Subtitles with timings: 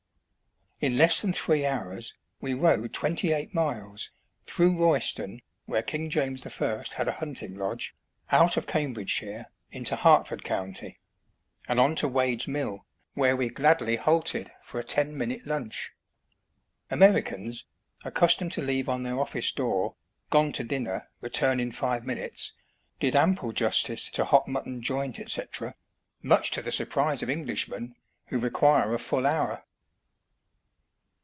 [0.83, 4.09] In less than three hours, we rode twenty eight miles;
[4.47, 6.83] through Royston, where King James I.
[6.95, 7.95] had a hunting lodge,
[8.31, 10.97] out of Cambridgeshire into Hertford County,
[11.67, 12.83] and on to Wade's Mill,
[13.13, 15.91] where we gladly halted for a ten minute lunch.
[16.89, 17.63] Americans,
[18.03, 19.95] accus tomed to leave on their office door,"
[20.31, 22.53] Gone to dinner, return in five minutes,"
[22.99, 25.75] did ample justice to hot mutton joint, etc.,
[26.23, 27.93] much to the surprise of English men,
[28.29, 29.63] who require a full hour.